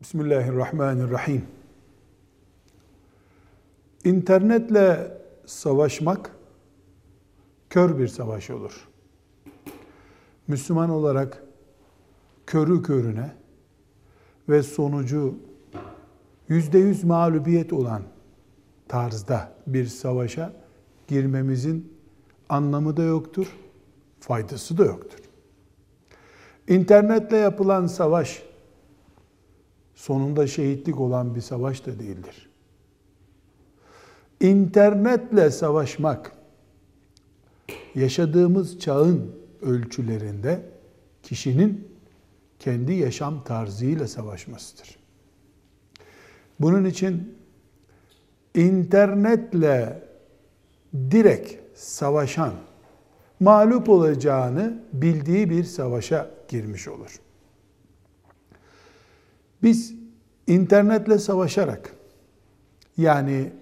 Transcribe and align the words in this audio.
Bismillahirrahmanirrahim. 0.00 1.44
İnternetle 4.04 5.18
savaşmak 5.46 6.30
kör 7.70 7.98
bir 7.98 8.08
savaş 8.08 8.50
olur. 8.50 8.88
Müslüman 10.48 10.90
olarak 10.90 11.42
körü 12.46 12.82
körüne 12.82 13.34
ve 14.48 14.62
sonucu 14.62 15.34
yüzde 16.48 16.78
yüz 16.78 17.04
mağlubiyet 17.04 17.72
olan 17.72 18.02
tarzda 18.88 19.52
bir 19.66 19.86
savaşa 19.86 20.52
girmemizin 21.08 21.92
anlamı 22.48 22.96
da 22.96 23.02
yoktur, 23.02 23.56
faydası 24.20 24.78
da 24.78 24.84
yoktur. 24.84 25.20
İnternetle 26.68 27.36
yapılan 27.36 27.86
savaş 27.86 28.45
sonunda 29.96 30.46
şehitlik 30.46 31.00
olan 31.00 31.34
bir 31.34 31.40
savaş 31.40 31.86
da 31.86 31.98
değildir. 31.98 32.50
İnternetle 34.40 35.50
savaşmak 35.50 36.32
yaşadığımız 37.94 38.78
çağın 38.78 39.36
ölçülerinde 39.62 40.62
kişinin 41.22 41.88
kendi 42.58 42.92
yaşam 42.92 43.44
tarzıyla 43.44 44.08
savaşmasıdır. 44.08 44.96
Bunun 46.60 46.84
için 46.84 47.38
internetle 48.54 50.02
direkt 50.94 51.78
savaşan 51.78 52.52
mağlup 53.40 53.88
olacağını 53.88 54.82
bildiği 54.92 55.50
bir 55.50 55.64
savaşa 55.64 56.30
girmiş 56.48 56.88
olur. 56.88 57.20
Biz 59.66 59.94
internetle 60.46 61.18
savaşarak 61.18 61.94
yani 62.96 63.52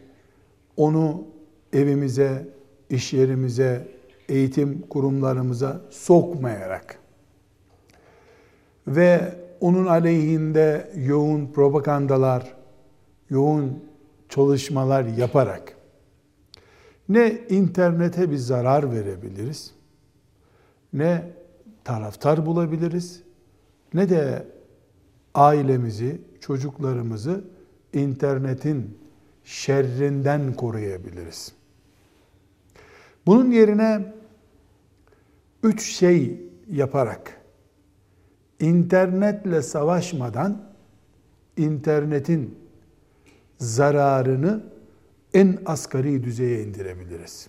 onu 0.77 1.25
evimize, 1.73 2.49
iş 2.91 3.13
yerimize, 3.13 3.89
eğitim 4.29 4.83
kurumlarımıza 4.91 5.81
sokmayarak 5.91 6.99
ve 8.87 9.35
onun 9.61 9.87
aleyhinde 9.87 10.93
yoğun 10.97 11.47
propagandalar, 11.47 12.55
yoğun 13.31 13.85
çalışmalar 14.29 15.05
yaparak 15.05 15.77
ne 17.09 17.39
internete 17.49 18.31
bir 18.31 18.37
zarar 18.37 18.93
verebiliriz, 18.93 19.75
ne 20.93 21.31
taraftar 21.85 22.47
bulabiliriz, 22.47 23.23
ne 23.95 24.09
de 24.09 24.54
ailemizi, 25.35 26.21
çocuklarımızı 26.41 27.45
internetin 27.93 28.99
şerrinden 29.45 30.55
koruyabiliriz. 30.55 31.53
Bunun 33.27 33.51
yerine 33.51 34.15
üç 35.63 35.83
şey 35.83 36.41
yaparak 36.71 37.41
internetle 38.61 39.63
savaşmadan 39.63 40.63
internetin 41.57 42.59
zararını 43.59 44.65
en 45.35 45.59
asgari 45.67 46.25
düzeye 46.25 46.63
indirebiliriz. 46.63 47.49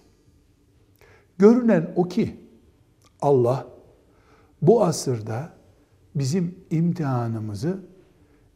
Görünen 1.38 1.94
o 1.96 2.04
ki 2.04 2.36
Allah 3.22 3.68
bu 4.62 4.84
asırda 4.84 5.55
bizim 6.16 6.56
imtihanımızı 6.72 7.80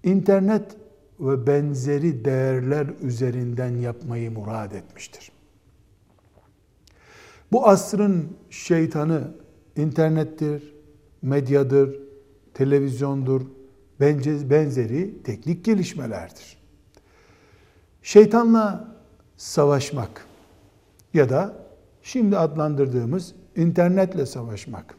internet 0.03 0.77
ve 1.19 1.47
benzeri 1.47 2.25
değerler 2.25 2.87
üzerinden 3.01 3.75
yapmayı 3.75 4.31
murad 4.31 4.71
etmiştir. 4.71 5.31
Bu 7.51 7.67
asrın 7.67 8.37
şeytanı 8.49 9.33
internettir, 9.75 10.75
medyadır, 11.21 11.99
televizyondur, 12.53 13.41
benzeri 13.99 15.23
teknik 15.23 15.65
gelişmelerdir. 15.65 16.57
Şeytanla 18.01 18.95
savaşmak 19.37 20.25
ya 21.13 21.29
da 21.29 21.53
şimdi 22.03 22.37
adlandırdığımız 22.37 23.35
internetle 23.55 24.25
savaşmak 24.25 24.95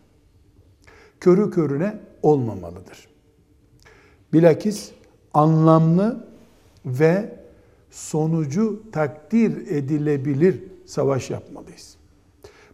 körü 1.21 1.51
körüne 1.51 2.01
olmamalıdır. 2.23 3.09
Bilakis 4.33 4.93
anlamlı 5.35 6.29
ve 6.87 7.41
sonucu 7.91 8.83
takdir 8.93 9.67
edilebilir 9.67 10.65
savaş 10.87 11.31
yapmalıyız. 11.31 11.97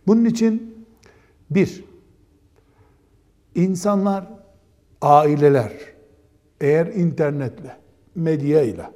Bunun 0.07 0.25
için 0.25 0.87
bir, 1.51 1.85
insanlar, 3.55 4.27
aileler 5.01 5.73
eğer 6.61 6.87
internetle, 6.87 7.77
medya 8.15 8.63
ile 8.63 8.91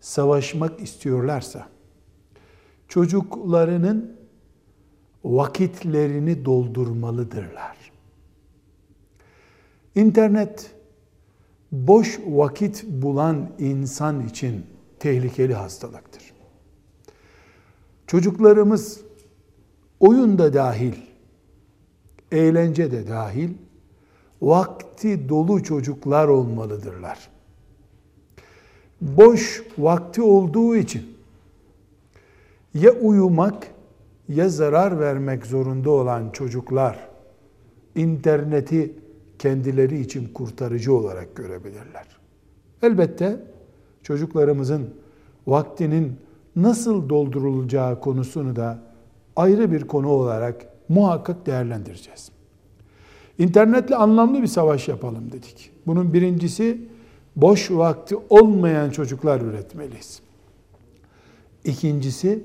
savaşmak 0.00 0.80
istiyorlarsa 0.80 1.68
çocuklarının 2.88 4.16
vakitlerini 5.24 6.44
doldurmalıdırlar. 6.44 7.76
İnternet 9.94 10.70
boş 11.72 12.20
vakit 12.26 12.84
bulan 12.88 13.50
insan 13.58 14.26
için 14.26 14.66
tehlikeli 14.98 15.54
hastalıktır. 15.54 16.32
Çocuklarımız 18.06 19.00
oyun 20.00 20.38
da 20.38 20.54
dahil, 20.54 20.94
eğlence 22.32 22.92
de 22.92 23.08
dahil, 23.08 23.50
vakti 24.42 25.28
dolu 25.28 25.62
çocuklar 25.62 26.28
olmalıdırlar. 26.28 27.30
Boş 29.00 29.62
vakti 29.78 30.22
olduğu 30.22 30.76
için 30.76 31.16
ya 32.74 32.92
uyumak 32.92 33.66
ya 34.28 34.48
zarar 34.48 35.00
vermek 35.00 35.46
zorunda 35.46 35.90
olan 35.90 36.30
çocuklar 36.30 37.08
interneti 37.94 38.94
kendileri 39.40 40.00
için 40.00 40.28
kurtarıcı 40.34 40.94
olarak 40.94 41.36
görebilirler. 41.36 42.06
Elbette 42.82 43.36
çocuklarımızın 44.02 44.94
vaktinin 45.46 46.16
nasıl 46.56 47.08
doldurulacağı 47.08 48.00
konusunu 48.00 48.56
da 48.56 48.82
ayrı 49.36 49.72
bir 49.72 49.86
konu 49.86 50.08
olarak 50.08 50.66
muhakkak 50.88 51.46
değerlendireceğiz. 51.46 52.30
İnternetle 53.38 53.96
anlamlı 53.96 54.42
bir 54.42 54.46
savaş 54.46 54.88
yapalım 54.88 55.32
dedik. 55.32 55.72
Bunun 55.86 56.12
birincisi 56.12 56.88
boş 57.36 57.70
vakti 57.70 58.16
olmayan 58.30 58.90
çocuklar 58.90 59.40
üretmeliyiz. 59.40 60.20
İkincisi 61.64 62.44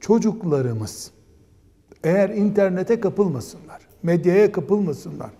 çocuklarımız 0.00 1.10
eğer 2.04 2.30
internete 2.30 3.00
kapılmasınlar, 3.00 3.82
medyaya 4.02 4.52
kapılmasınlar, 4.52 5.30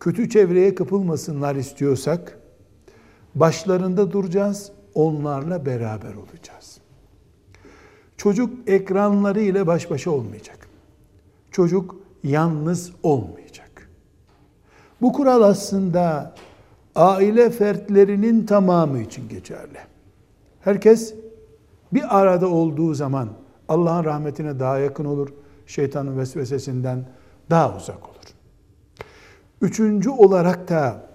kötü 0.00 0.28
çevreye 0.28 0.74
kapılmasınlar 0.74 1.54
istiyorsak 1.56 2.38
başlarında 3.34 4.12
duracağız, 4.12 4.72
onlarla 4.94 5.66
beraber 5.66 6.14
olacağız. 6.14 6.78
Çocuk 8.16 8.68
ekranları 8.68 9.40
ile 9.40 9.66
baş 9.66 9.90
başa 9.90 10.10
olmayacak. 10.10 10.68
Çocuk 11.50 11.96
yalnız 12.24 12.92
olmayacak. 13.02 13.90
Bu 15.00 15.12
kural 15.12 15.42
aslında 15.42 16.34
aile 16.94 17.50
fertlerinin 17.50 18.46
tamamı 18.46 18.98
için 18.98 19.28
geçerli. 19.28 19.78
Herkes 20.60 21.14
bir 21.92 22.20
arada 22.20 22.48
olduğu 22.48 22.94
zaman 22.94 23.28
Allah'ın 23.68 24.04
rahmetine 24.04 24.60
daha 24.60 24.78
yakın 24.78 25.04
olur, 25.04 25.28
şeytanın 25.66 26.18
vesvesesinden 26.18 27.04
daha 27.50 27.76
uzak 27.76 28.08
olur. 28.08 28.09
Üçüncü 29.60 30.10
olarak 30.10 30.68
da 30.68 31.10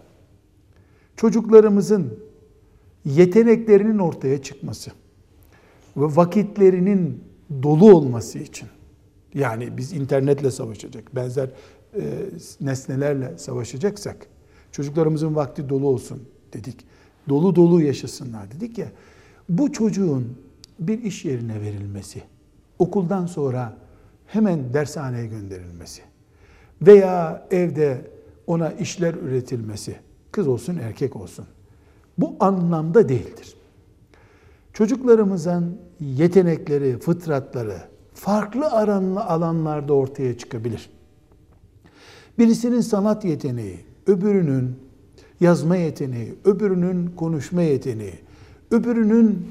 çocuklarımızın 1.17 2.19
yeteneklerinin 3.05 3.97
ortaya 3.97 4.41
çıkması 4.41 4.91
ve 5.97 6.15
vakitlerinin 6.15 7.23
dolu 7.63 7.95
olması 7.95 8.39
için 8.39 8.67
yani 9.33 9.77
biz 9.77 9.93
internetle 9.93 10.51
savaşacak, 10.51 11.15
benzer 11.15 11.49
e, 11.95 12.01
nesnelerle 12.61 13.37
savaşacaksak 13.37 14.27
çocuklarımızın 14.71 15.35
vakti 15.35 15.69
dolu 15.69 15.87
olsun 15.87 16.23
dedik. 16.53 16.85
Dolu 17.29 17.55
dolu 17.55 17.81
yaşasınlar 17.81 18.51
dedik 18.51 18.77
ya. 18.77 18.87
Bu 19.49 19.71
çocuğun 19.71 20.37
bir 20.79 21.03
iş 21.03 21.25
yerine 21.25 21.61
verilmesi, 21.61 22.23
okuldan 22.79 23.25
sonra 23.25 23.77
hemen 24.27 24.73
dershaneye 24.73 25.27
gönderilmesi 25.27 26.01
veya 26.81 27.47
evde 27.51 28.14
ona 28.47 28.71
işler 28.71 29.13
üretilmesi, 29.13 29.95
kız 30.31 30.47
olsun 30.47 30.77
erkek 30.77 31.15
olsun, 31.15 31.45
bu 32.17 32.35
anlamda 32.39 33.09
değildir. 33.09 33.55
Çocuklarımızın 34.73 35.77
yetenekleri, 35.99 36.99
fıtratları 36.99 37.77
farklı 38.13 38.71
aranlı 38.71 39.23
alanlarda 39.23 39.93
ortaya 39.93 40.37
çıkabilir. 40.37 40.89
Birisinin 42.37 42.81
sanat 42.81 43.25
yeteneği, 43.25 43.79
öbürünün 44.07 44.75
yazma 45.39 45.75
yeteneği, 45.75 46.35
öbürünün 46.45 47.07
konuşma 47.07 47.61
yeteneği, 47.61 48.19
öbürünün 48.71 49.47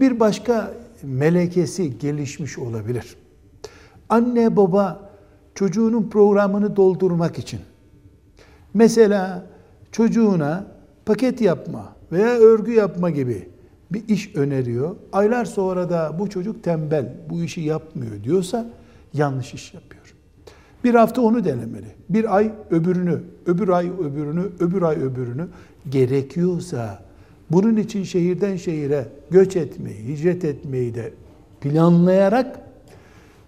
bir 0.00 0.20
başka 0.20 0.74
melekesi 1.02 1.98
gelişmiş 1.98 2.58
olabilir. 2.58 3.16
Anne 4.08 4.56
baba 4.56 5.10
çocuğunun 5.54 6.10
programını 6.10 6.76
doldurmak 6.76 7.38
için 7.38 7.60
mesela 8.74 9.46
çocuğuna 9.92 10.66
paket 11.06 11.40
yapma 11.40 11.92
veya 12.12 12.38
örgü 12.38 12.72
yapma 12.72 13.10
gibi 13.10 13.48
bir 13.90 14.08
iş 14.08 14.36
öneriyor. 14.36 14.96
Aylar 15.12 15.44
sonra 15.44 15.90
da 15.90 16.16
bu 16.18 16.30
çocuk 16.30 16.62
tembel, 16.62 17.12
bu 17.30 17.42
işi 17.42 17.60
yapmıyor 17.60 18.24
diyorsa 18.24 18.66
yanlış 19.12 19.54
iş 19.54 19.74
yapıyor. 19.74 20.14
Bir 20.84 20.94
hafta 20.94 21.22
onu 21.22 21.44
denemeli. 21.44 21.86
Bir 22.08 22.36
ay 22.36 22.52
öbürünü, 22.70 23.20
öbür 23.46 23.68
ay 23.68 23.90
öbürünü, 23.90 24.44
öbür 24.60 24.82
ay 24.82 24.96
öbürünü 24.96 25.46
gerekiyorsa 25.90 27.02
bunun 27.50 27.76
için 27.76 28.02
şehirden 28.02 28.56
şehire 28.56 29.08
göç 29.30 29.56
etmeyi, 29.56 30.08
hicret 30.08 30.44
etmeyi 30.44 30.94
de 30.94 31.12
planlayarak 31.60 32.60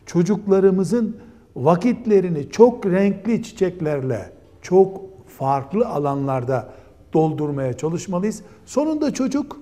çocuklarımızın 0.07 1.17
vakitlerini 1.57 2.51
çok 2.51 2.87
renkli 2.87 3.43
çiçeklerle, 3.43 4.31
çok 4.63 5.01
farklı 5.39 5.89
alanlarda 5.89 6.69
doldurmaya 7.13 7.73
çalışmalıyız. 7.73 8.43
Sonunda 8.67 9.15
çocuk 9.15 9.61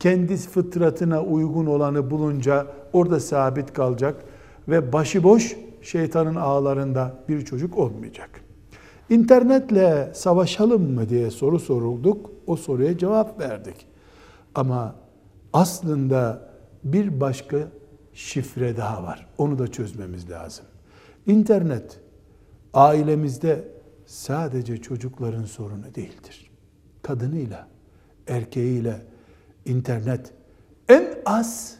kendi 0.00 0.36
fıtratına 0.36 1.22
uygun 1.22 1.66
olanı 1.66 2.10
bulunca 2.10 2.66
orada 2.92 3.20
sabit 3.20 3.72
kalacak 3.72 4.24
ve 4.68 4.92
başıboş 4.92 5.56
şeytanın 5.82 6.34
ağlarında 6.34 7.14
bir 7.28 7.44
çocuk 7.44 7.78
olmayacak. 7.78 8.30
İnternetle 9.10 10.10
savaşalım 10.14 10.94
mı 10.94 11.08
diye 11.08 11.30
soru 11.30 11.58
sorulduk. 11.58 12.30
O 12.46 12.56
soruya 12.56 12.98
cevap 12.98 13.40
verdik. 13.40 13.86
Ama 14.54 14.94
aslında 15.52 16.48
bir 16.84 17.20
başka 17.20 17.58
şifre 18.14 18.76
daha 18.76 19.02
var. 19.02 19.26
Onu 19.38 19.58
da 19.58 19.68
çözmemiz 19.68 20.30
lazım. 20.30 20.64
İnternet 21.26 22.00
ailemizde 22.74 23.77
sadece 24.08 24.76
çocukların 24.76 25.44
sorunu 25.44 25.94
değildir. 25.94 26.50
Kadınıyla, 27.02 27.68
erkeğiyle 28.26 29.06
internet 29.64 30.32
en 30.88 31.18
az 31.26 31.78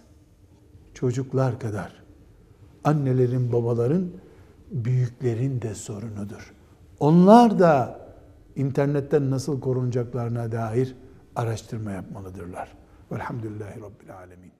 çocuklar 0.94 1.60
kadar 1.60 2.02
annelerin, 2.84 3.52
babaların, 3.52 4.10
büyüklerin 4.70 5.62
de 5.62 5.74
sorunudur. 5.74 6.54
Onlar 7.00 7.58
da 7.58 8.00
internetten 8.56 9.30
nasıl 9.30 9.60
korunacaklarına 9.60 10.52
dair 10.52 10.94
araştırma 11.36 11.90
yapmalıdırlar. 11.90 12.76
Velhamdülillahi 13.12 13.80
Rabbil 13.80 14.16
Alemin. 14.16 14.57